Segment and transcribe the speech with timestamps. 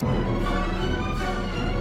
[0.00, 1.77] フフフフ。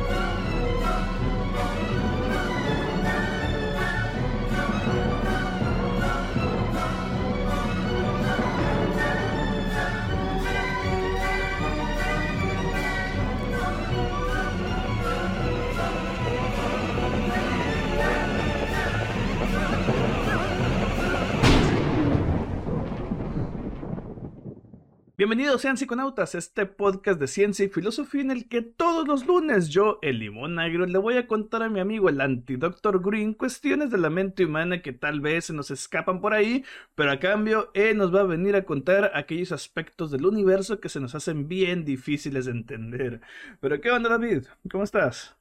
[25.20, 29.70] Bienvenidos sean psiconautas, este podcast de ciencia y filosofía en el que todos los lunes
[29.70, 33.90] yo, el limón negro, le voy a contar a mi amigo el antidoctor Green cuestiones
[33.90, 37.72] de la mente humana que tal vez se nos escapan por ahí, pero a cambio
[37.74, 41.48] él nos va a venir a contar aquellos aspectos del universo que se nos hacen
[41.48, 43.22] bien difíciles de entender.
[43.60, 44.44] Pero ¿qué onda David?
[44.70, 45.36] ¿Cómo estás?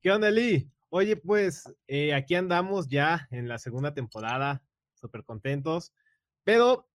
[0.00, 0.72] ¿Qué onda Lee?
[0.88, 4.62] Oye, pues eh, aquí andamos ya en la segunda temporada,
[4.94, 5.92] súper contentos,
[6.42, 6.88] pero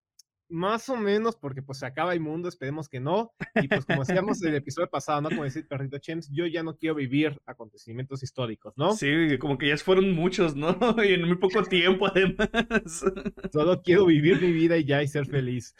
[0.53, 3.33] más o menos, porque pues se acaba el mundo, esperemos que no.
[3.55, 5.29] Y pues como decíamos en el episodio pasado, ¿no?
[5.29, 8.93] Como decir Perrito Chems, yo ya no quiero vivir acontecimientos históricos, ¿no?
[8.93, 10.77] Sí, como que ya fueron muchos, ¿no?
[11.03, 12.47] Y en muy poco tiempo además.
[13.51, 15.75] Solo quiero vivir mi vida y ya y ser feliz.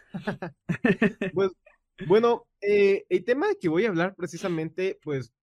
[1.34, 1.52] pues,
[2.08, 5.34] bueno, eh, el tema de que voy a hablar precisamente, pues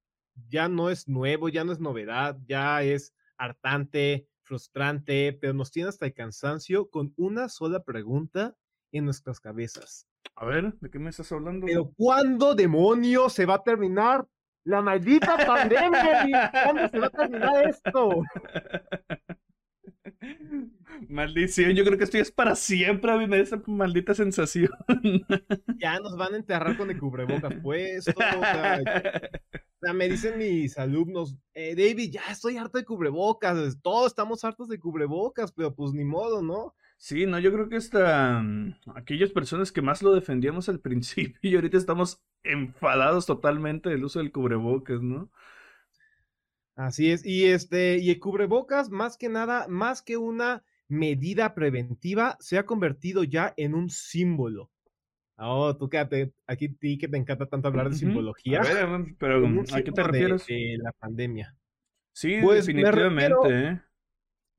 [0.48, 5.88] ya no es nuevo, ya no es novedad, ya es hartante, frustrante, pero nos tiene
[5.88, 8.56] hasta el cansancio con una sola pregunta
[8.92, 10.06] en nuestras cabezas.
[10.36, 11.66] A ver, ¿de qué me estás hablando?
[11.66, 14.26] Pero ¿cuándo demonios se va a terminar
[14.64, 16.50] la maldita pandemia?
[16.64, 18.22] ¿Cuándo se va a terminar esto?
[21.08, 24.70] Maldición, yo creo que esto es para siempre, a mí me da esa maldita sensación.
[25.80, 28.12] Ya nos van a enterrar con el cubrebocas puesto.
[28.12, 28.40] O
[29.80, 34.68] sea, me dicen mis alumnos, eh, David, ya estoy harto de cubrebocas, todos estamos hartos
[34.68, 36.74] de cubrebocas, pero pues ni modo, ¿no?
[37.00, 41.38] Sí, no, yo creo que hasta mm, aquellas personas que más lo defendíamos al principio
[41.40, 45.30] y ahorita estamos enfadados totalmente del uso del cubrebocas, ¿no?
[46.76, 52.36] Así es, y este, y el cubrebocas, más que nada, más que una medida preventiva,
[52.38, 54.70] se ha convertido ya en un símbolo.
[55.36, 58.60] Oh, tú quédate, aquí ti que te encanta tanto hablar de simbología.
[59.18, 60.46] pero ¿a qué te refieres?
[60.46, 61.56] De, la pandemia.
[62.12, 63.80] Sí, pues, definitivamente, ¿eh?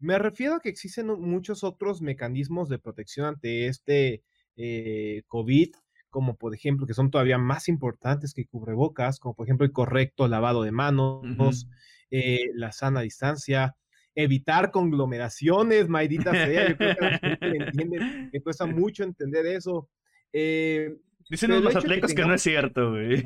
[0.02, 4.24] Me refiero a que existen muchos otros mecanismos de protección ante este
[4.58, 5.70] eh, COVID,
[6.10, 10.28] como por ejemplo, que son todavía más importantes que cubrebocas, como por ejemplo el correcto
[10.28, 11.68] lavado de manos,
[12.10, 13.76] eh, la sana distancia,
[14.16, 19.88] evitar conglomeraciones, maldita sea, yo creo que la gente entiende, me cuesta mucho entender eso.
[20.34, 20.98] Eh,
[21.30, 23.24] Dicen los atletas que, no es cierto, güey.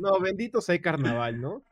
[0.00, 1.64] no, bendito sea el carnaval, ¿no?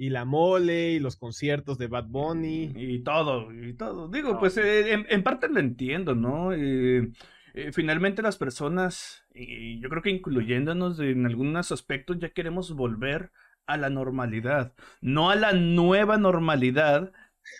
[0.00, 2.72] Y la mole y los conciertos de Bad Bunny.
[2.74, 4.08] Y todo, y todo.
[4.08, 6.54] Digo, pues eh, en, parte lo entiendo, ¿no?
[6.54, 7.12] Eh,
[7.52, 13.30] eh, finalmente las personas, y yo creo que incluyéndonos en algunos aspectos, ya queremos volver
[13.66, 14.72] a la normalidad,
[15.02, 17.12] no a la nueva normalidad,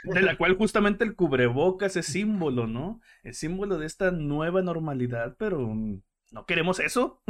[0.04, 3.02] de la cual justamente el cubrebocas es símbolo, ¿no?
[3.22, 5.76] Es símbolo de esta nueva normalidad, pero
[6.30, 7.20] no queremos eso.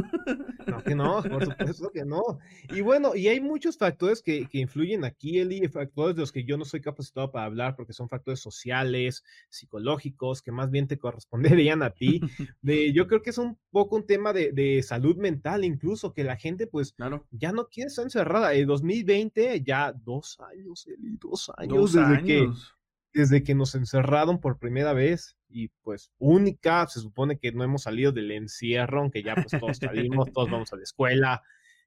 [0.66, 2.38] No, que no, por supuesto que no.
[2.68, 6.44] Y bueno, y hay muchos factores que, que, influyen aquí, Eli, factores de los que
[6.44, 10.98] yo no soy capacitado para hablar porque son factores sociales, psicológicos, que más bien te
[10.98, 12.20] corresponderían a ti.
[12.60, 16.24] De, yo creo que es un poco un tema de, de salud mental, incluso, que
[16.24, 17.26] la gente pues claro.
[17.30, 18.54] ya no quiere estar encerrada.
[18.54, 22.24] En 2020, ya dos años, Eli, dos años dos desde años.
[22.26, 22.79] que
[23.12, 27.82] desde que nos encerraron por primera vez y pues única, se supone que no hemos
[27.82, 31.42] salido del encierro, aunque ya pues todos salimos, todos vamos a la escuela.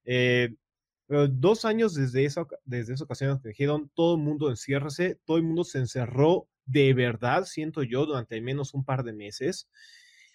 [0.06, 0.56] Eh,
[1.08, 5.44] dos años desde esa, desde esa ocasión que dijeron, todo el mundo enciérrese, todo el
[5.44, 9.70] mundo se encerró de verdad, siento yo, durante menos un par de meses.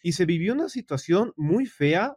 [0.02, 2.16] Y se vivió una situación muy fea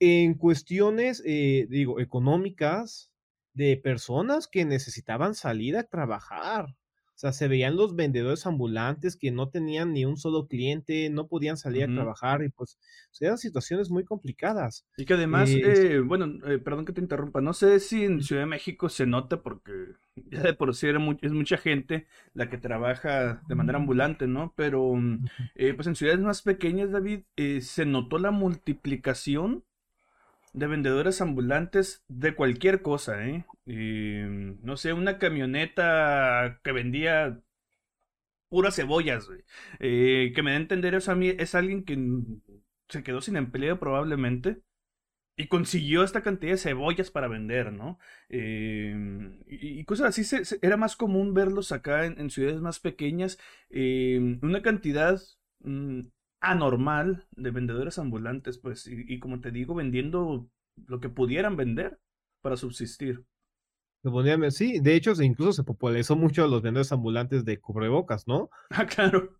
[0.00, 3.10] en cuestiones, eh, digo, económicas,
[3.52, 6.76] de personas que necesitaban salir a trabajar.
[7.20, 11.26] O sea, se veían los vendedores ambulantes que no tenían ni un solo cliente, no
[11.26, 12.78] podían salir a trabajar y pues
[13.20, 14.86] eran situaciones muy complicadas.
[14.96, 18.22] Y que además, eh, eh, bueno, eh, perdón que te interrumpa, no sé si en
[18.22, 19.70] Ciudad de México se nota porque
[20.30, 20.86] ya de por sí
[21.20, 24.54] es mucha gente la que trabaja de manera ambulante, ¿no?
[24.56, 25.26] Pero mm,
[25.76, 27.24] pues en ciudades más pequeñas, David,
[27.60, 29.62] se notó la multiplicación
[30.52, 33.44] de vendedores ambulantes de cualquier cosa, ¿eh?
[33.66, 37.40] no sé, una camioneta que vendía
[38.48, 39.28] puras cebollas,
[39.78, 41.96] eh, que me da a entender eso a mí, es alguien que
[42.88, 44.62] se quedó sin empleo probablemente
[45.36, 47.98] y consiguió esta cantidad de cebollas para vender, ¿no?
[48.28, 53.38] Em, y, cosas así, se, era más común verlos acá en, ciudades más pequeñas,
[53.70, 55.20] em, una cantidad...
[55.60, 56.08] Mm,
[56.40, 60.48] anormal de vendedores ambulantes, pues, y, como te digo, vendiendo
[60.86, 61.98] lo que pudieran vender
[62.40, 63.24] para subsistir.
[64.50, 68.50] Sí, de hecho, incluso se popularizó mucho los vendedores ambulantes de cubrebocas, ¿no?
[68.70, 69.36] Ah, claro.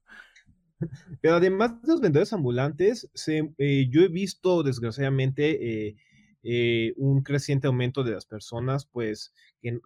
[1.21, 5.97] Pero además de los vendedores ambulantes, se, eh, yo he visto, desgraciadamente, eh,
[6.43, 9.35] eh, un creciente aumento de las personas, pues,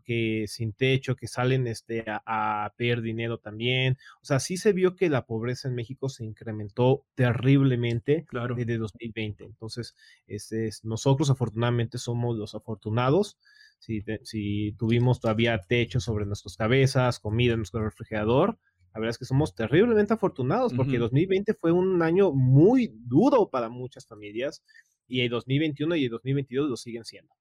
[0.04, 3.96] que, sin techo, que salen este, a, pedir dinero también.
[4.22, 8.54] O sea, sí se vio que la pobreza en México se incrementó terriblemente claro.
[8.54, 9.44] desde 2020.
[9.44, 9.96] Entonces,
[10.26, 13.38] este, nosotros afortunadamente somos los afortunados.
[13.80, 18.58] Si, si tuvimos todavía techo sobre nuestras cabezas, comida en nuestro refrigerador,
[18.94, 23.68] la verdad es que somos terriblemente afortunados porque 2020 fue un año muy duro para
[23.68, 24.62] muchas familias
[25.08, 27.34] y el 2021 y el 2022 lo siguen siendo.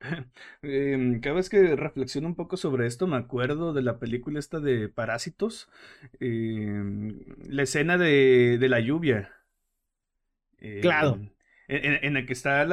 [0.62, 4.60] Em, cada vez que reflexiono un poco sobre esto, me acuerdo de la película esta
[4.60, 5.68] de Parásitos,
[6.20, 9.32] em, la escena de, la lluvia.
[10.80, 11.18] claro.
[11.68, 12.66] Em, en, la que está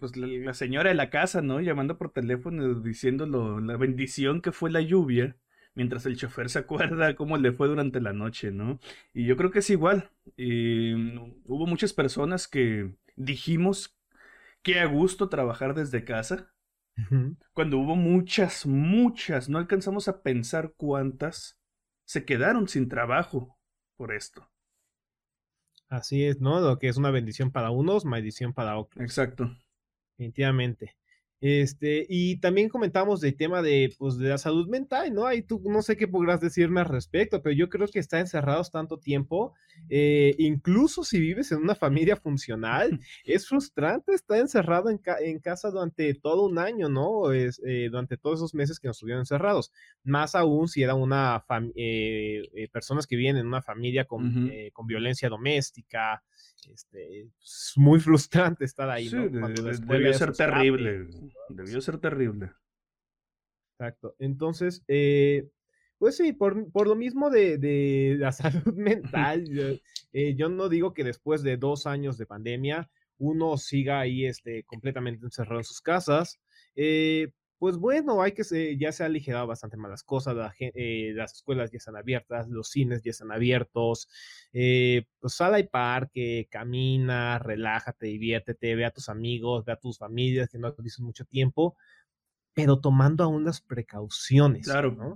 [0.00, 1.60] pues, la, la, señora de la casa, ¿no?
[1.60, 5.36] Llamando por teléfono, diciéndolo la bendición que fue la lluvia,
[5.74, 8.80] mientras el chofer se acuerda cómo le fue durante la noche, ¿no?
[9.12, 10.10] Y yo creo que es igual.
[10.38, 13.96] hubo muchas personas que dijimos
[14.62, 16.48] que a gusto trabajar desde casa.
[17.52, 21.58] Cuando hubo muchas, muchas, no alcanzamos a pensar cuántas
[22.04, 23.58] se quedaron sin trabajo
[23.96, 24.48] por esto.
[25.88, 26.60] Así es, ¿no?
[26.60, 29.02] Lo que es una bendición para unos, maldición para otros.
[29.02, 29.50] Exacto.
[30.16, 30.96] Definitivamente.
[31.42, 35.26] Este, y también comentamos del tema de, pues, de la salud mental, ¿no?
[35.26, 38.70] Ahí tú no sé qué podrás decirme al respecto, pero yo creo que estar encerrados
[38.70, 39.52] tanto tiempo,
[39.88, 45.72] eh, incluso si vives en una familia funcional, es frustrante estar encerrado en, en casa
[45.72, 47.32] durante todo un año, ¿no?
[47.32, 49.72] Es, eh, durante todos esos meses que nos estuvieron encerrados.
[50.04, 51.44] Más aún si era una
[51.74, 56.22] eh, personas que viven en una familia con, con violencia doméstica,
[56.70, 59.08] este, es muy frustrante estar ahí.
[59.08, 61.08] Sí, debió ser terrible.
[61.48, 62.52] Debió ser terrible.
[63.78, 64.14] Exacto.
[64.18, 65.48] Entonces, eh,
[65.98, 69.80] pues sí, por, por lo mismo de, de, la salud mental,
[70.12, 74.64] eh, yo no digo que después de dos años de pandemia uno siga ahí este,
[74.64, 76.40] completamente encerrado en sus casas.
[76.74, 77.32] Eh,
[77.62, 78.42] pues bueno, hay que
[78.76, 82.70] ya se ha aligerado bastante más las cosas, eh, las escuelas ya están abiertas, los
[82.70, 84.08] cines ya están abiertos,
[84.52, 89.96] eh, pues sala y parque, camina, relájate, diviértete, ve a tus amigos, ve a tus
[89.96, 91.76] familias que no te dicen mucho tiempo,
[92.52, 94.66] pero tomando aún las precauciones.
[94.66, 94.90] Claro.
[94.90, 95.14] ¿no?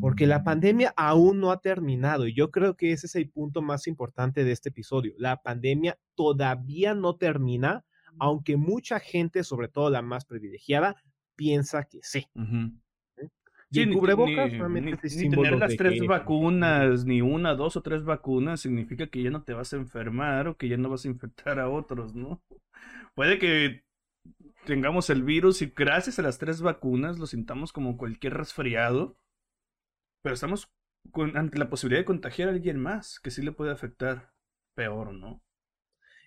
[0.00, 3.60] Porque la pandemia aún no ha terminado y yo creo que ese es el punto
[3.60, 5.12] más importante de este episodio.
[5.18, 7.84] La pandemia todavía no termina,
[8.18, 10.96] aunque mucha gente, sobre todo la más privilegiada,
[11.36, 12.26] piensa que sí.
[13.74, 19.22] Y cubrebocas ni, tener las tres vacunas, ni una, dos o tres vacunas, significa que
[19.22, 22.14] ya no te vas a enfermar o que ya no vas a infectar a otros,
[22.14, 22.42] ¿no?
[23.14, 23.82] Puede que
[24.66, 29.16] tengamos el virus y gracias a las tres vacunas lo sintamos como cualquier resfriado,
[30.22, 30.70] pero estamos
[31.34, 34.32] ante la posibilidad de contagiar a alguien más que sí le puede afectar
[34.74, 35.42] peor, ¿no?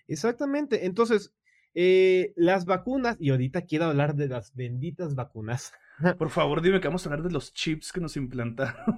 [0.08, 0.86] Exactamente.
[0.86, 1.34] Entonces,
[1.76, 5.72] eh, las vacunas, y ahorita quiero hablar de las benditas vacunas.
[6.18, 8.94] Por favor, dime que vamos a hablar de los chips que nos implantaron.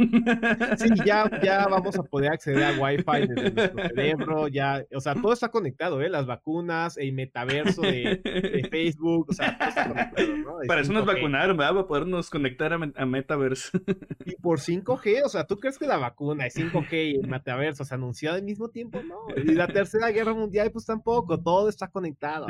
[0.79, 5.15] Sí, ya, ya vamos a poder acceder a Wi-Fi desde nuestro cerebro, ya, o sea,
[5.15, 6.09] todo está conectado, ¿eh?
[6.09, 10.57] Las vacunas, el metaverso de, Facebook, o sea, todo está conectado, ¿no?
[10.67, 11.75] Para eso nos vacunaron, ¿verdad?
[11.75, 13.79] Para podernos conectar a, metaverso.
[14.25, 17.85] Y por 5G, o sea, ¿tú crees que la vacuna es 5G y el metaverso
[17.85, 19.01] se anunció al mismo tiempo?
[19.03, 19.19] No.
[19.37, 22.49] Y la tercera guerra mundial, pues tampoco, todo está conectado.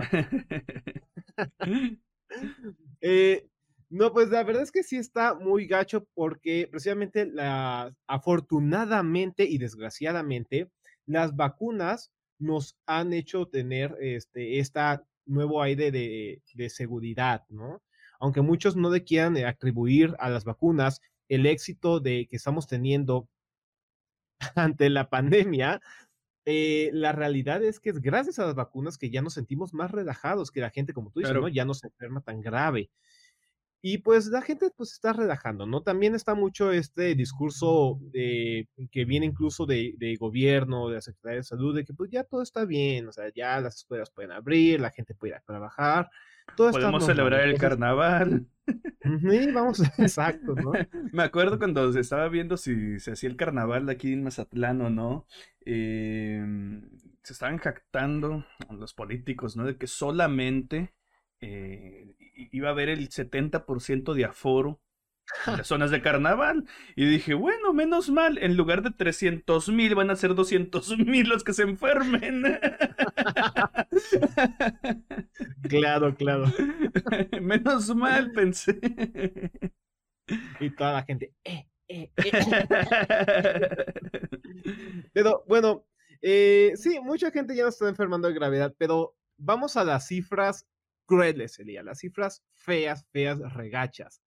[3.00, 3.46] eh,
[3.90, 9.58] no, pues la verdad es que sí está muy gacho porque precisamente la, afortunadamente y
[9.58, 10.70] desgraciadamente
[11.06, 17.82] las vacunas nos han hecho tener este esta nuevo aire de, de seguridad, ¿no?
[18.20, 23.28] Aunque muchos no le quieran atribuir a las vacunas el éxito de que estamos teniendo
[24.54, 25.80] ante la pandemia,
[26.44, 29.90] eh, la realidad es que es gracias a las vacunas que ya nos sentimos más
[29.90, 31.48] relajados, que la gente, como tú dices, ¿no?
[31.48, 32.90] ya no se enferma tan grave.
[33.80, 35.82] Y pues la gente pues está relajando, ¿no?
[35.82, 41.44] También está mucho este discurso que viene incluso de, de, gobierno, de la Secretaría de
[41.44, 44.80] Salud, de que pues ya todo está bien, o sea, ya las escuelas pueden abrir,
[44.80, 46.10] la gente puede ir a trabajar.
[46.56, 48.46] Todo Podemos celebrar el carnaval.
[48.66, 50.72] Sí, vamos, exacto, ¿no?
[51.12, 54.90] Me acuerdo cuando se estaba viendo si se hacía el carnaval aquí en Mazatlán o
[54.90, 55.26] no.
[55.64, 56.90] Em,
[57.22, 59.64] se estaban jactando los políticos, ¿no?
[59.64, 60.94] De que solamente
[61.40, 62.14] eh,
[62.52, 64.80] iba a haber el 70% de aforo
[65.46, 66.64] las zonas de carnaval.
[66.96, 71.28] Y dije, bueno, menos mal, en lugar de 300 mil van a ser 200 mil
[71.28, 72.42] los que se enfermen.
[75.68, 76.44] Claro, claro.
[77.42, 78.78] menos mal, pensé.
[80.60, 82.32] Y toda la gente, eh, eh, eh.
[85.12, 85.84] Pero bueno,
[86.22, 90.66] eh, sí, mucha gente ya no está enfermando de gravedad, pero vamos a las cifras
[91.08, 94.20] crueles, Elía, las cifras feas, feas, regachas.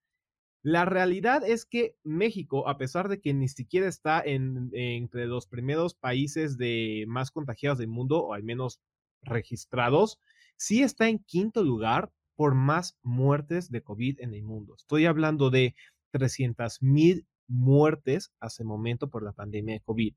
[0.63, 5.47] La realidad es que México, a pesar de que ni siquiera está en, entre los
[5.47, 8.81] primeros países de más contagiados del mundo, o al menos
[9.21, 10.19] registrados,
[10.57, 14.75] sí está en quinto lugar por más muertes de COVID en el mundo.
[14.75, 15.75] Estoy hablando de
[16.11, 20.15] 300 mil muertes hace momento por la pandemia de COVID.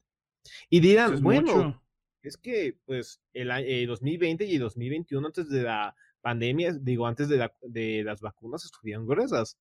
[0.70, 1.82] Y dirán, bueno,
[2.22, 5.94] es que pues el, 2020 y 2021 antes de la
[6.24, 9.58] pandemia, digo, antes de, de las vacunas estuvieron gruesas.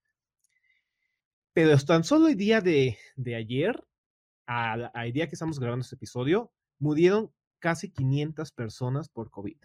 [1.54, 2.98] Pero tan solo el día de,
[3.36, 3.84] ayer,
[4.48, 9.58] al, día que estamos grabando este episodio, murieron casi 500 personas por COVID.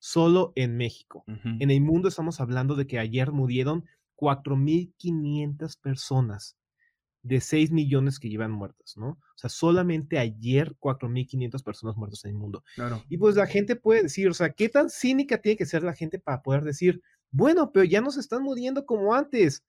[0.00, 1.24] Solo en México.
[1.26, 6.57] En el mundo estamos hablando de que ayer murieron 4.500 personas
[7.28, 9.10] de 6 millones que llevan muertas, ¿no?
[9.10, 12.64] O sea, solamente ayer 4.500 personas muertas en el mundo.
[12.74, 13.02] Claro.
[13.08, 15.94] Y pues la gente puede decir, o sea, ¿qué tan cínica tiene que ser la
[15.94, 19.62] gente para poder decir, bueno, pero ya no se están muriendo como antes?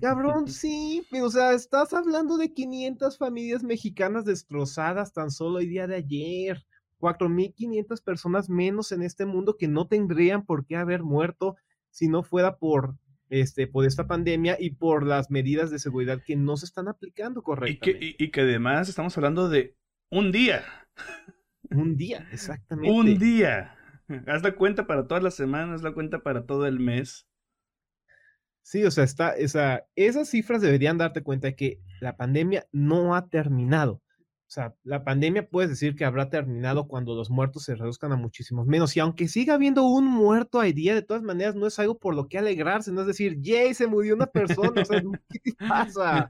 [0.00, 5.68] Cabrón, sí, pero o sea, estás hablando de 500 familias mexicanas destrozadas tan solo el
[5.68, 6.64] día de ayer.
[7.00, 11.56] 4.500 personas menos en este mundo que no tendrían por qué haber muerto
[11.90, 12.96] si no fuera por,
[13.30, 17.42] este, por esta pandemia y por las medidas de seguridad que no se están aplicando
[17.42, 18.06] correctamente.
[18.06, 19.76] Y que, y que además estamos hablando de
[20.10, 20.64] un día.
[21.70, 22.90] Un día, exactamente.
[22.90, 23.76] Un día.
[24.26, 27.26] Haz la cuenta para todas las semanas, haz la cuenta para todo el mes.
[28.62, 33.14] Sí, o sea, está, esa, esas cifras deberían darte cuenta de que la pandemia no
[33.14, 34.02] ha terminado.
[34.54, 38.16] O sea, la pandemia puedes decir que habrá terminado cuando los muertos se reduzcan a
[38.16, 38.96] muchísimos menos.
[38.96, 42.14] Y aunque siga habiendo un muerto al día, de todas maneras no es algo por
[42.14, 45.54] lo que alegrarse, no es decir, yay, se murió una persona, o sea, ¿qué te
[45.68, 46.28] pasa?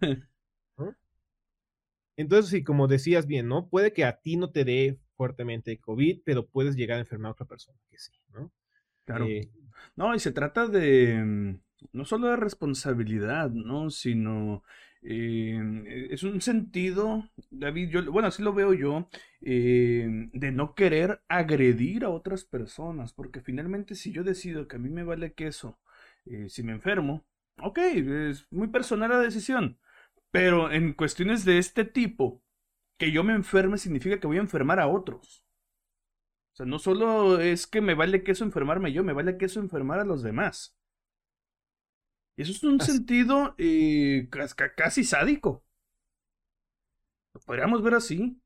[2.17, 3.69] Entonces, sí, como decías bien, ¿no?
[3.69, 7.33] Puede que a ti no te dé fuertemente COVID, pero puedes llegar a enfermar a
[7.33, 8.51] otra persona que sí, ¿no?
[9.05, 9.27] Claro.
[9.27, 9.51] Eh,
[9.97, 11.61] no, y se trata de mm,
[11.93, 13.91] no solo de responsabilidad, ¿no?
[13.91, 14.63] Sino
[15.07, 19.09] eh, es un sentido, David, yo, bueno, así lo veo yo,
[19.43, 24.79] eh, de no querer agredir a otras personas, porque finalmente si yo decido que a
[24.79, 25.79] mí me vale queso,
[26.25, 27.27] eh, si me enfermo,
[27.61, 29.79] ok, es muy personal la decisión,
[30.31, 32.43] pero en cuestiones de este tipo,
[32.99, 35.45] que yo me enferme significa que voy a enfermar a otros.
[36.55, 39.99] O sea, no solo es que me vale queso enfermarme yo, me vale queso enfermar
[39.99, 40.77] a los demás.
[42.37, 44.29] Eso es un sentido eh,
[44.77, 45.65] casi sádico.
[47.33, 48.41] Lo podríamos ver así.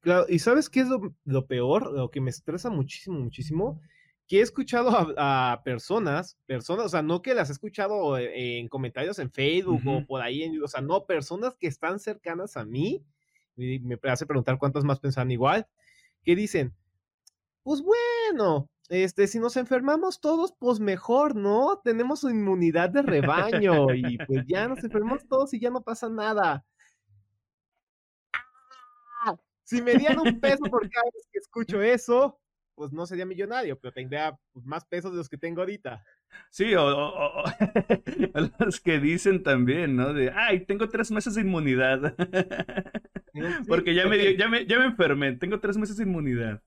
[0.00, 0.88] Claro, y ¿sabes qué es
[1.24, 1.92] lo, peor?
[1.92, 3.80] Lo que me estresa muchísimo, muchísimo,
[4.28, 8.68] que he escuchado a, personas, personas, o sea, no que las he escuchado e, en,
[8.68, 12.64] comentarios en Facebook o por ahí, en, o sea, no, personas que están cercanas a
[12.64, 13.04] mí,
[13.56, 15.66] y me hace preguntar cuántas más pensan igual,
[16.22, 16.74] que dicen,
[17.62, 21.80] pues bueno, este, si nos enfermamos todos, pues mejor, ¿no?
[21.82, 26.64] Tenemos inmunidad de rebaño y pues ya nos enfermamos todos y ya no pasa nada.
[29.24, 29.36] ¡Ah!
[29.64, 32.40] Si me dieran un peso por cada vez que escucho eso,
[32.76, 36.04] pues no sería millonario, pero tendría pues, más pesos de los que tengo ahorita.
[36.50, 36.84] Sí, o,
[38.58, 40.12] los que dicen también, ¿no?
[40.12, 42.14] De, ay, tengo tres meses de inmunidad.
[43.68, 46.62] Porque ya me, ya, me, ya me enfermé, tengo tres meses de inmunidad.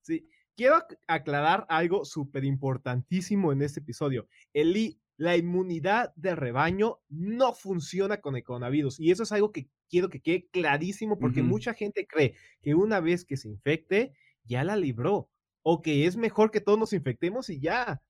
[0.00, 0.28] Sí,
[0.60, 0.76] quiero
[1.06, 4.28] aclarar algo súper importantísimo en este episodio.
[4.52, 9.00] Eli, la inmunidad de rebaño no funciona con el coronavirus.
[9.00, 13.00] Y eso es algo que quiero que quede clarísimo porque mucha gente cree que una
[13.00, 14.12] vez que se infecte,
[14.44, 15.30] ya la libró.
[15.62, 18.02] O que es mejor que todos nos infectemos y ya.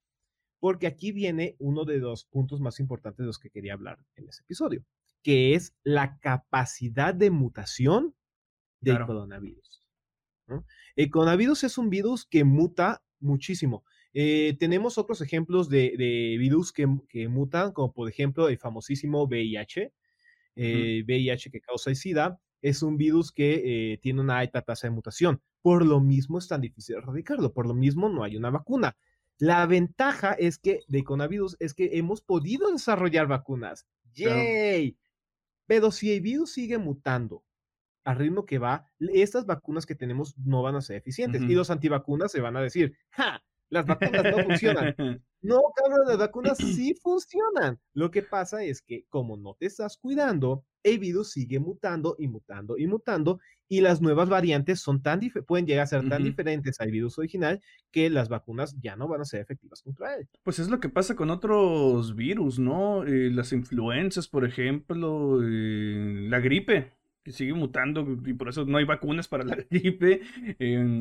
[0.58, 4.28] Porque aquí viene uno de los puntos más importantes de los que quería hablar en
[4.28, 4.84] este episodio,
[5.22, 8.16] que es la capacidad de mutación
[8.80, 9.79] del coronavirus.
[10.96, 13.84] El coronavirus es un virus que muta muchísimo.
[14.12, 16.86] Eh, tenemos otros ejemplos de, virus que,
[17.28, 19.92] mutan, como por ejemplo el famosísimo VIH.
[20.56, 24.86] VIH eh, que causa el SIDA es un virus que eh, tiene una alta tasa
[24.86, 25.40] de mutación.
[25.62, 28.96] Por lo mismo es tan difícil erradicarlo, por lo mismo no hay una vacuna.
[29.38, 33.86] La ventaja es que de coronavirus es que hemos podido desarrollar vacunas.
[34.14, 34.98] ¡Yay!
[35.66, 37.44] Pero si el virus sigue mutando
[38.04, 41.42] al ritmo que va, estas vacunas que tenemos no van a ser eficientes.
[41.42, 43.42] Y los antivacunas se van a decir, ¡ja!
[43.70, 44.94] las vacunas no funcionan.
[45.42, 47.80] No, cabrón, las vacunas sí funcionan.
[47.94, 52.28] Lo que pasa es que como no te estás cuidando, el virus sigue mutando y
[52.28, 56.78] mutando y mutando y las nuevas variantes son tan pueden llegar a ser tan diferentes
[56.78, 60.28] al virus original que las vacunas ya no van a ser efectivas contra él.
[60.42, 63.04] Pues es lo que pasa con otros virus, ¿no?
[63.04, 68.84] Eh, las influencias, por ejemplo, eh, la gripe sigue mutando y por eso no hay
[68.84, 70.22] vacunas para la gripe.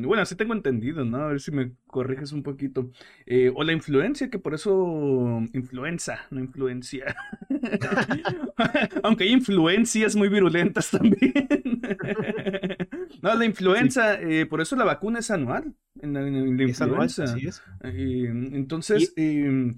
[0.04, 1.18] bueno, así tengo entendido, ¿no?
[1.18, 2.90] A ver si me corriges un poquito.
[3.26, 7.16] Eh, o la influencia, que por eso influenza, no influencia.
[9.02, 11.32] Aunque hay influencias muy virulentas también.
[13.22, 15.74] no, la influenza, eh, por eso la vacuna es anual.
[16.00, 16.26] En la,
[16.62, 17.36] influenza.
[17.82, 19.74] Eh, entonces, em,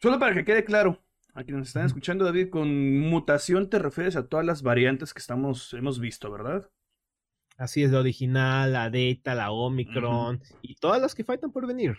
[0.00, 1.05] solo para que quede claro,
[1.36, 5.18] a quienes nos están escuchando, David, con mutación te refieres a todas las variantes que
[5.18, 6.70] estamos, hemos visto, ¿verdad?
[7.58, 11.98] Así es, la original, la Delta, la Omicron y todas las que faltan por venir.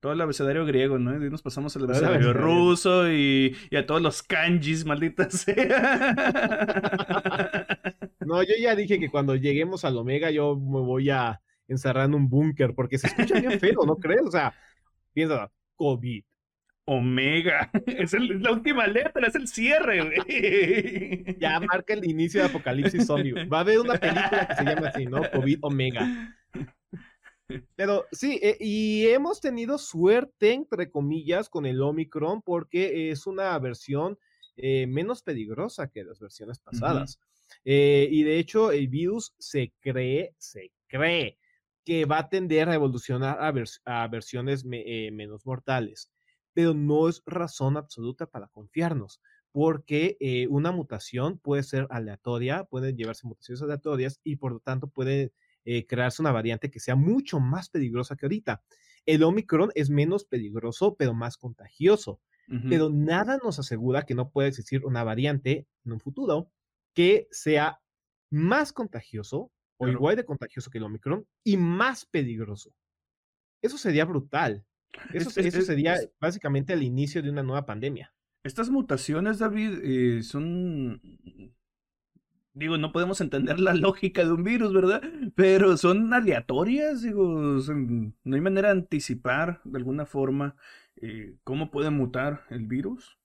[0.00, 1.14] Todo el abecedario griego, ¿no?
[1.14, 6.14] Y nos pasamos al abecedario ruso y, a todos los kanjis, malditas sea.
[8.20, 12.14] No, yo ya dije que cuando lleguemos al Omega yo me voy a encerrar en
[12.14, 14.22] un búnker porque se escucha bien feo, ¿no crees?
[14.22, 14.54] O sea,
[15.12, 16.22] piensa, COVID,
[16.90, 17.70] Omega.
[17.86, 21.36] Es, la última letra, es el cierre, güey.
[21.38, 23.44] Ya marca el inicio de Apocalipsis Zombie.
[23.46, 25.22] Va a haber una película que se llama así, ¿no?
[25.30, 26.36] COVID Omega.
[27.76, 33.56] Pero sí, eh, y hemos tenido suerte, entre comillas, con el Omicron porque es una
[33.58, 34.18] versión
[34.56, 37.20] eh, menos peligrosa que las versiones pasadas.
[37.64, 41.38] Eh, y de hecho, el virus se cree, se cree
[41.84, 46.10] que va a tender a evolucionar a, versiones menos mortales
[46.52, 49.20] pero no es razón absoluta para confiarnos,
[49.52, 54.88] porque eh, una mutación puede ser aleatoria, pueden llevarse mutaciones aleatorias y por lo tanto
[54.88, 55.32] puede
[55.64, 58.62] eh, crearse una variante que sea mucho más peligrosa que ahorita.
[59.06, 62.20] El Omicron es menos peligroso, pero más contagioso.
[62.68, 66.50] Pero nada nos asegura que no pueda existir una variante en un futuro
[66.94, 67.80] que sea
[68.28, 72.74] más contagioso o igual de contagioso que el Omicron y más peligroso.
[73.62, 74.64] Eso sería brutal.
[75.12, 78.12] Eso, sería básicamente el inicio de una nueva pandemia.
[78.42, 81.00] Estas mutaciones, David, eh, son...
[82.52, 85.02] Digo, no podemos entender la lógica de un virus, ¿verdad?
[85.34, 90.56] Pero son aleatorias, digo, no hay manera de anticipar de alguna forma
[90.96, 93.18] eh, cómo puede mutar el virus.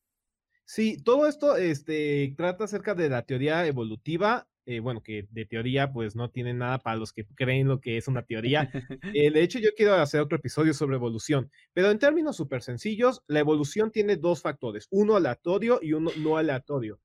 [0.64, 5.92] Sí, todo esto este, trata acerca de la teoría evolutiva eh, bueno, que de teoría
[5.92, 8.70] pues no tiene nada para los que creen lo que es una teoría.
[9.16, 13.24] Eh, de hecho, yo quiero hacer otro episodio sobre evolución, pero en términos súper sencillos,
[13.28, 17.00] la evolución tiene dos factores, uno aleatorio y uno no aleatorio.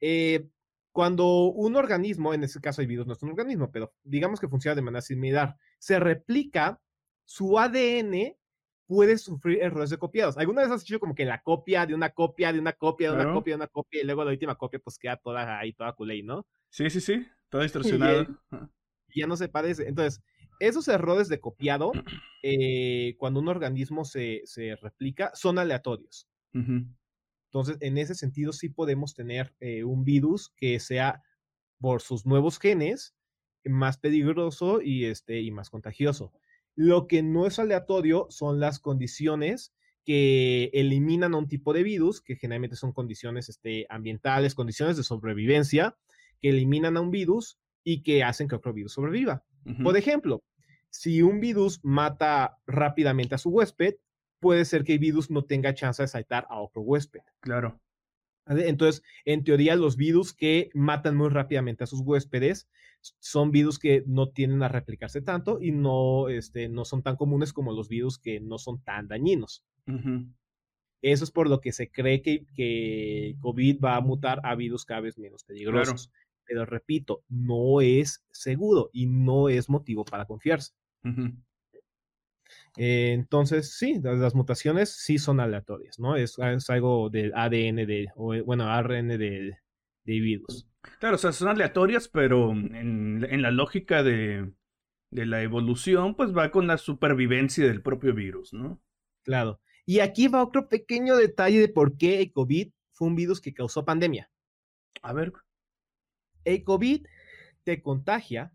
[0.00, 0.48] Eh,
[0.92, 4.48] cuando un organismo, en este caso el virus no es un organismo, pero digamos que
[4.48, 6.80] funciona de manera similar, se replica,
[7.24, 8.36] su ADN
[8.86, 10.36] puede sufrir errores de copiados.
[10.36, 13.16] ¿Alguna vez has hecho como que la copia de una copia, de una copia, de
[13.16, 15.92] una copia, de una copia, y luego la última copia pues queda toda ahí, toda
[15.92, 16.46] culé, ¿no?
[16.70, 18.26] Sí, sí, sí, todo distorsionado.
[19.08, 19.88] Y ya no se parece.
[19.88, 20.22] Entonces,
[20.60, 21.92] esos errores de copiado,
[22.42, 24.42] eh, cuando un organismo se,
[24.80, 26.28] replica, son aleatorios.
[26.52, 31.22] Entonces, en ese sentido, sí podemos tener eh, un virus que sea,
[31.80, 33.14] por sus nuevos genes,
[33.64, 36.32] más peligroso y, este, y más contagioso.
[36.74, 39.72] Lo que no es aleatorio son las condiciones
[40.04, 45.04] que eliminan a un tipo de virus, que generalmente son condiciones este, ambientales, condiciones de
[45.04, 45.96] sobrevivencia,
[46.40, 49.44] que eliminan a un virus y que hacen que otro virus sobreviva.
[49.84, 50.42] Por ejemplo,
[50.90, 53.94] si un virus mata rápidamente a su huésped,
[54.40, 57.20] puede ser que el virus no tenga chance de saltar a otro huésped.
[57.40, 57.80] Claro.
[58.46, 62.68] Entonces, en teoría, los virus que matan muy rápidamente a sus huéspedes
[63.18, 67.52] son virus que no tienden a replicarse tanto y no, este, no son tan comunes
[67.52, 69.64] como los virus que no son tan dañinos.
[71.02, 74.84] Eso es por lo que se cree que, que, COVID va a mutar a virus
[74.84, 76.12] cada vez menos peligrosos.
[76.44, 80.72] Pero repito, no es seguro y no es motivo para confiarse.
[82.76, 86.16] Eh, entonces, sí, las, mutaciones sí son aleatorias, ¿no?
[86.16, 89.18] Es, algo del ADN de, o, bueno, ARN de,
[90.04, 90.66] de virus.
[90.98, 94.52] Claro, o sea, son aleatorias, pero en, la lógica de,
[95.10, 98.80] la evolución, pues va con la supervivencia del propio virus, ¿no?
[99.22, 99.60] Claro.
[99.84, 103.54] Y aquí va otro pequeño detalle de por qué el COVID fue un virus que
[103.54, 104.30] causó pandemia.
[105.02, 105.32] A ver.
[106.44, 107.06] El COVID
[107.62, 108.52] te contagia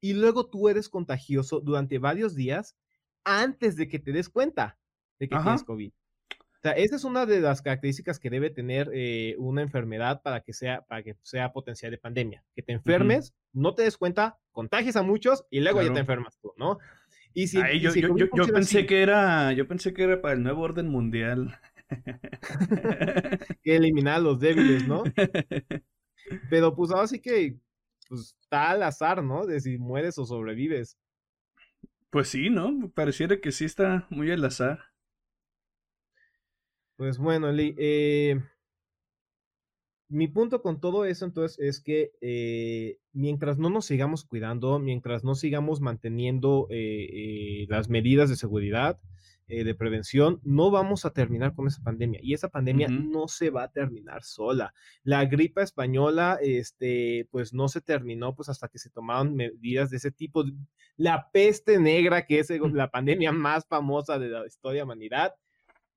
[0.00, 2.76] y luego tú eres contagioso durante varios días
[3.24, 4.78] antes de que te des cuenta
[5.18, 5.90] de que tienes COVID.
[5.90, 10.42] O sea, esa es una de las características que debe tener eh, una enfermedad para
[10.42, 12.44] que sea, para que sea potencial de pandemia.
[12.54, 16.38] Que te enfermes, no te des cuenta, contagies a muchos y luego ya te enfermas
[16.40, 16.78] tú, ¿no?
[17.34, 20.04] Y si, Ay, y yo, si yo, yo, pensé así, que era, yo pensé que
[20.04, 21.58] era para el nuevo orden mundial.
[23.62, 25.02] que eliminar a los débiles, ¿no?
[26.50, 27.56] Pero pues ahora sí que
[28.08, 29.46] pues, está al azar, ¿no?
[29.46, 30.96] De si mueres o sobrevives.
[32.12, 32.90] Pues sí, ¿no?
[32.94, 34.80] Pareciera que sí está muy al azar.
[36.96, 38.38] Pues bueno, Eli, eh,
[40.10, 45.24] mi punto con todo eso entonces es que eh, mientras no nos sigamos cuidando, mientras
[45.24, 49.00] no sigamos manteniendo eh, las medidas de seguridad,
[49.48, 52.20] eh, de prevención, no vamos a terminar con esa pandemia.
[52.22, 54.72] Y esa pandemia no se va a terminar sola.
[55.02, 59.98] La gripa española, este, pues no se terminó pues hasta que se tomaron medidas de
[59.98, 60.44] ese tipo.
[60.96, 64.84] La peste negra, que es eh, la pandemia más famosa de la historia de la
[64.84, 65.34] humanidad,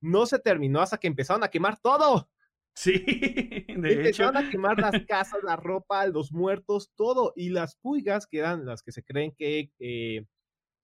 [0.00, 2.28] no se terminó hasta que empezaron a quemar todo.
[2.74, 2.92] Sí,
[3.76, 4.24] de hecho.
[4.24, 7.32] Empezaron a quemar las casas, la ropa, los muertos, todo.
[7.34, 10.26] Y las pulgas, que eran las que se creen que eh,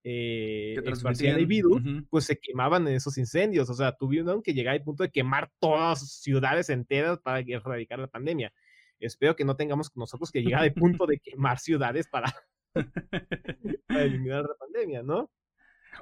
[0.04, 3.70] eh, el transmitían, virus, pues se quemaban en esos incendios.
[3.70, 8.08] O sea, tuvieron que llegar al punto de quemar todas ciudades enteras para erradicar la
[8.08, 8.52] pandemia.
[8.98, 12.32] Espero que no tengamos nosotros que llegar al punto de quemar ciudades para,
[13.86, 15.30] para eliminar la pandemia, ¿no?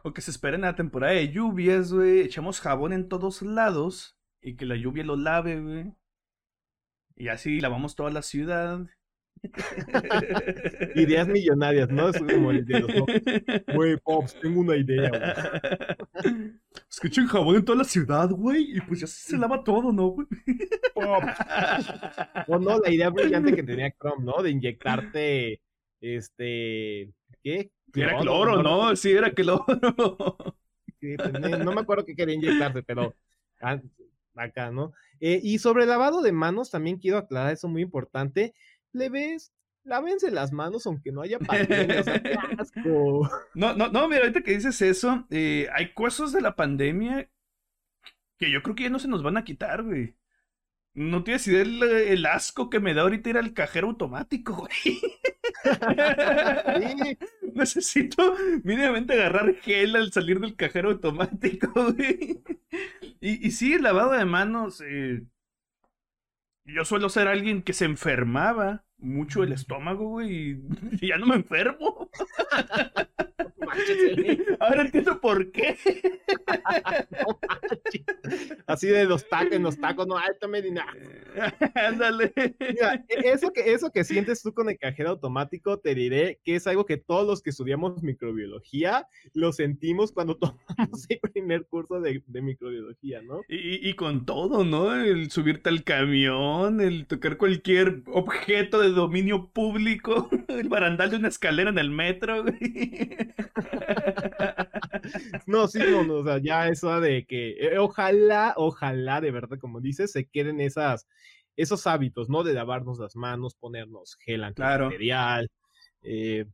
[0.03, 2.21] O que se esperen a la temporada de lluvias, güey.
[2.21, 5.93] Echamos jabón en todos lados y que la lluvia lo lave, güey.
[7.17, 8.87] Y así lavamos toda la ciudad.
[10.97, 12.09] Ideas millonarias, ¿no?
[12.09, 12.93] Es como el de los.
[13.75, 16.53] Güey, Pops, tengo una idea, güey.
[16.89, 18.77] Es que echen jabón en toda la ciudad, güey.
[18.77, 20.27] Y pues ya se lava todo, ¿no, güey?
[20.95, 21.39] Pops.
[22.49, 24.43] O no, la idea brillante que tenía Chrome, ¿no?
[24.43, 25.61] De inyectarte,
[26.01, 27.13] este,
[27.43, 27.71] ¿qué?
[27.95, 28.95] Era cloro, ¿no?
[28.97, 29.65] Sí, era cloro.
[31.01, 33.15] Sí, tenía- no me acuerdo qué quería inyectarse, pero
[33.63, 33.81] ah,
[34.35, 34.93] acá, ¿no?
[35.21, 38.55] Eh, y sobre el lavado de manos, también quiero aclarar eso muy importante.
[38.93, 39.53] Le ves,
[39.85, 43.29] lávense las manos aunque no haya pandemia, o sea, qué asco.
[43.55, 47.29] No, no, no, mira, ahorita que dices eso, eh, hay cosas de la pandemia
[48.39, 50.17] que yo creo que ya no se nos van a quitar, güey.
[50.95, 55.01] No tienes idea el, el asco que me da ahorita ir al cajero automático, güey.
[56.75, 57.19] Sí,
[57.55, 62.43] Necesito mínimamente agarrar gel al salir del cajero automático, güey.
[63.21, 64.81] Y, y sí, el lavado de manos.
[64.87, 65.23] eh,
[66.75, 70.59] yo suelo ser alguien que se enfermaba mucho el estómago, güey.
[71.01, 72.11] Y, ya no me enfermo.
[74.61, 75.77] Ahora entiendo por qué.
[77.11, 77.39] No.
[78.67, 80.87] Así de los tacos, en los tacos, no, ay, dinero.
[81.75, 82.33] Ándale.
[82.37, 86.57] Mira, e- eso que, eso que sientes tú con el cajero automático, te diré que
[86.57, 92.01] es algo que todos los que estudiamos microbiología lo sentimos cuando tomamos el primer curso
[92.01, 93.43] de, de microbiología, ¿no?
[93.49, 94.95] Y, y con todo, ¿no?
[94.95, 101.29] El subirte al camión, el tocar cualquier objeto de dominio público, el barandal de una
[101.29, 103.19] escalera en el metro, güey.
[105.47, 109.59] No, sí, no, no, o sea, ya eso de que eh, ojalá, ojalá, de verdad,
[109.59, 111.07] como dices, se queden esas,
[111.57, 112.43] esos hábitos, ¿no?
[112.45, 114.85] De lavarnos las manos, ponernos gel Claro.
[114.87, 115.51] antibacterial,
[116.03, 116.47] eh,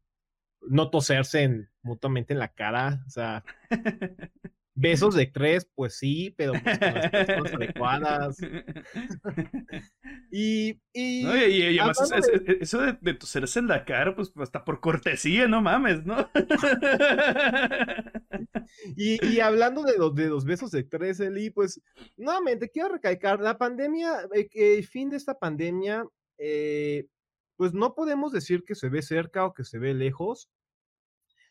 [0.63, 3.45] no toserse en- mutuamente en la cara, o sea,
[4.77, 8.37] besos de tres, pues sí, pero pues con las personas adecuadas.
[10.31, 14.33] Y, y No, y, además es- es- eso de, de toserse en la cara, pues
[14.37, 16.29] hasta por cortesía, no mames, ¿no?
[18.97, 21.81] Y, y hablando de los, de los besos de tres, Eli, pues
[22.17, 26.05] nuevamente quiero recalcar, la pandemia, eh, que el fin de esta pandemia,
[26.39, 27.07] eh,
[27.57, 30.49] pues no podemos decir que se ve cerca o que se ve lejos.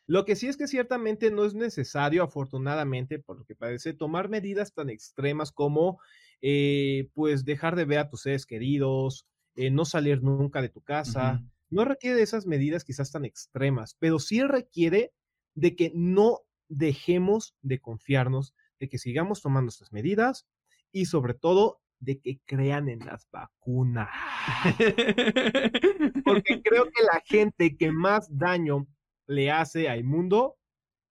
[0.08, 4.30] Lo que sí es que ciertamente no es necesario, afortunadamente, por lo que parece, tomar
[4.30, 6.00] medidas tan extremas como,
[6.42, 10.82] eh, pues, dejar de ver a tus seres queridos, eh, no salir nunca de tu
[10.82, 11.44] casa.
[11.70, 15.12] No requiere de esas medidas quizás tan extremas, pero sí requiere
[15.56, 20.46] de que no dejemos de confiarnos, de que sigamos tomando estas medidas
[20.92, 24.10] y sobre todo de que crean en las vacunas.
[26.26, 28.88] Porque creo que la gente que más daño
[29.28, 30.58] le hace al mundo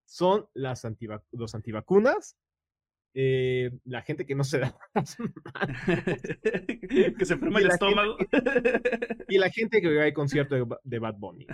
[0.06, 2.38] son las antivac- los antivacunas,
[3.16, 5.16] eh, la gente que no se da las
[7.18, 8.18] que se enferma Y el la estómago.
[9.30, 11.46] y la gente que va al concierto de, de Bad Bunny.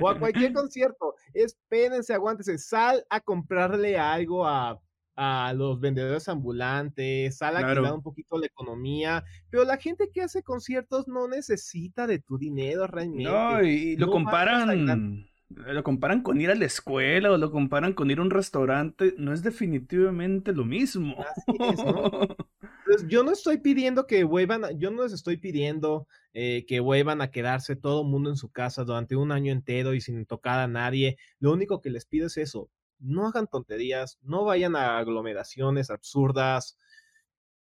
[0.00, 1.14] o a cualquier concierto.
[1.32, 2.58] Espérense, aguántense.
[2.58, 4.80] Sal a comprarle algo a,
[5.22, 7.82] a los vendedores ambulantes, sal a Claro.
[7.82, 9.22] cuidar un poquito la economía.
[9.50, 13.24] Pero la gente que hace conciertos no necesita de tu dinero realmente.
[13.30, 15.26] No, y lo No comparan.
[15.50, 19.14] Lo comparan con ir a la escuela o lo comparan con ir a un restaurante.
[19.18, 21.16] No es definitivamente lo mismo.
[21.20, 22.10] Así es, ¿no?
[22.86, 26.80] Pues yo no estoy pidiendo que vuelvan, a- yo no les estoy pidiendo eh, que
[26.80, 30.24] vuelvan a quedarse todo el mundo en su casa durante un año entero y sin
[30.26, 31.16] tocar a nadie.
[31.38, 32.68] Lo único que les pido es eso,
[33.00, 36.76] no hagan tonterías, no vayan a aglomeraciones absurdas,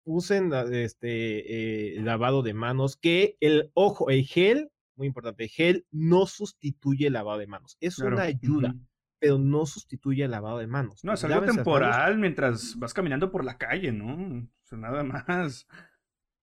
[0.03, 5.85] usen este eh, lavado de manos, que el ojo, el gel, muy importante, el gel
[5.91, 8.75] no sustituye el lavado de manos, es una ayuda.
[9.17, 11.03] Pero no sustituye el lavado de manos.
[11.03, 14.13] No, es algo temporal mientras vas caminando por la calle, ¿no?
[14.13, 15.67] O sea, nada más.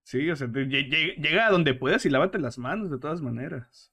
[0.05, 3.92] Sí, o sea, llega a donde puedas y lávate las manos de todas maneras.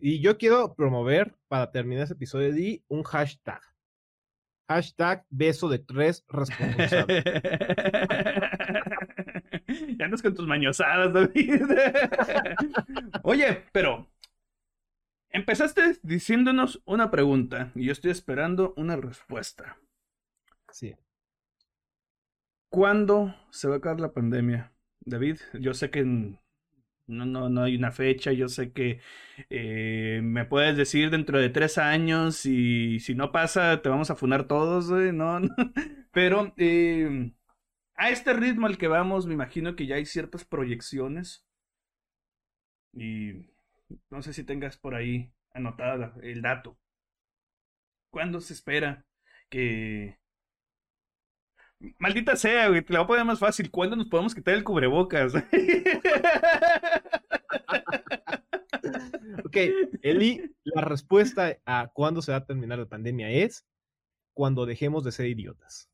[0.00, 3.60] Y yo quiero promover, para terminar ese episodio, de un hashtag.
[4.68, 6.90] Hashtag beso de tres responsables.
[9.98, 11.62] ya andas con tus mañosadas, David.
[13.22, 14.06] Oye, pero
[15.30, 19.78] empezaste diciéndonos una pregunta y yo estoy esperando una respuesta.
[20.70, 20.94] Sí.
[22.70, 24.72] ¿Cuándo se va a acabar la pandemia?
[25.00, 26.38] David, yo sé que
[27.08, 29.00] no, no, no hay una fecha, yo sé que
[29.50, 34.16] eh, me puedes decir dentro de tres años y si no pasa te vamos a
[34.16, 35.40] funar todos, ¿no?
[36.12, 37.32] Pero eh,
[37.96, 41.46] a este ritmo al que vamos, me imagino que ya hay ciertas proyecciones
[42.92, 43.46] y
[44.10, 46.78] no sé si tengas por ahí anotada el dato.
[48.10, 49.04] ¿Cuándo se espera
[49.50, 50.18] que
[51.98, 53.70] Maldita sea, güey, te la voy a poner más fácil.
[53.70, 55.34] ¿Cuándo nos podemos quitar el cubrebocas?
[59.44, 59.56] ok,
[60.02, 63.64] Eli, la respuesta a cuándo se va a terminar la pandemia es
[64.34, 65.88] cuando dejemos de ser idiotas.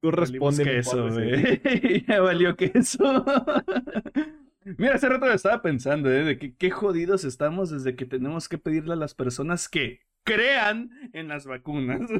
[0.00, 0.66] Tú respondes.
[0.66, 2.04] eso, güey.
[2.08, 3.24] ya valió que eso.
[4.78, 6.24] Mira, hace rato estaba pensando, ¿eh?
[6.24, 10.90] De que qué jodidos estamos desde que tenemos que pedirle a las personas que crean
[11.12, 12.10] en las vacunas.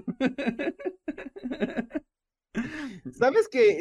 [3.13, 3.77] ¿Sabes que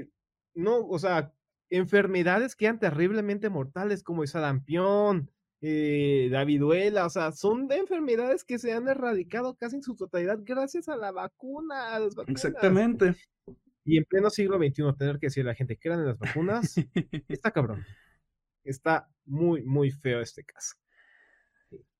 [0.00, 0.08] eh,
[0.54, 1.32] no, o sea,
[1.70, 8.44] enfermedades que eran terriblemente mortales como el sarampión, eh, la viruela, o sea, son enfermedades
[8.44, 11.98] que se han erradicado casi en su totalidad gracias a la vacuna.
[12.26, 13.14] Exactamente.
[13.84, 16.18] Y en pleno siglo XXI tener que decir a la gente que eran en las
[16.18, 16.76] vacunas,
[17.28, 17.84] está cabrón.
[18.64, 20.74] Está muy, muy feo este caso.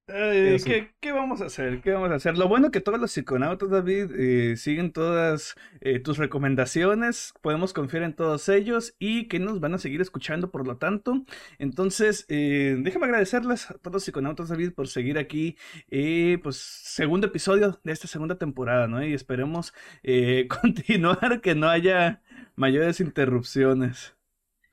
[0.08, 1.82] ¿Qué, vamos a hacer?
[1.82, 2.38] ¿Qué vamos a hacer?
[2.38, 8.02] Lo bueno que todos los psiconautas, David, eh, siguen todas eh, tus recomendaciones, podemos confiar
[8.04, 11.24] en todos ellos y que nos van a seguir escuchando, por lo tanto.
[11.58, 15.56] Entonces, eh, déjame agradecerles a todos los psiconautas, David, por seguir aquí,
[16.42, 19.04] pues, segundo episodio de esta segunda temporada, ¿no?
[19.04, 19.74] Y esperemos
[20.62, 22.22] continuar, que no haya
[22.56, 24.16] mayores interrupciones.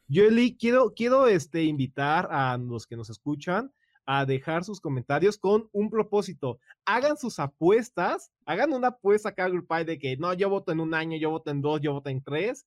[0.07, 0.23] Yo,
[0.59, 3.71] quiero, quiero este, invitar a los que nos escuchan
[4.05, 6.59] a dejar sus comentarios con un propósito.
[6.85, 10.93] Hagan sus apuestas, hagan una apuesta acá grupal de que no, yo voto en un
[10.93, 12.65] año, yo voto en dos, yo voto en tres.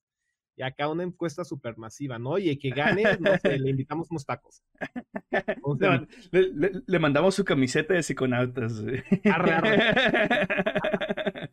[0.55, 2.37] Y acá una encuesta supermasiva, ¿no?
[2.37, 4.61] Y el que gane, no sé, le invitamos unos tacos.
[6.31, 8.83] le, mandamos su camiseta de psiconautas.
[9.23, 9.79] Arre, arre.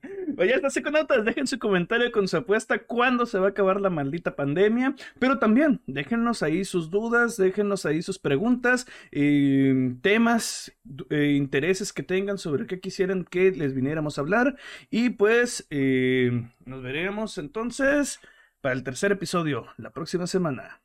[0.38, 3.88] Oye, hasta psiconautas, dejen su comentario con su apuesta cuándo se va a acabar la
[3.88, 4.94] maldita pandemia.
[5.18, 10.76] Pero también, déjenos ahí sus dudas, déjenos ahí sus preguntas, eh, temas,
[11.08, 14.56] eh, intereses que tengan sobre qué quisieran que les viniéramos a hablar.
[14.90, 18.20] Y pues, eh, nos veremos entonces
[18.60, 20.82] para el tercer episodio la próxima semana.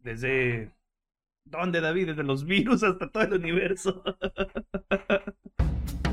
[0.00, 0.72] Desde...
[1.44, 2.08] ¿Dónde, David?
[2.08, 4.04] Desde los virus hasta todo el universo.